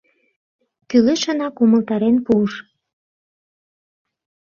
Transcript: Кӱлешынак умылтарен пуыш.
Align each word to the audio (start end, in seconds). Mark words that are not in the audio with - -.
Кӱлешынак 0.89 1.55
умылтарен 1.63 2.17
пуыш. 2.25 2.53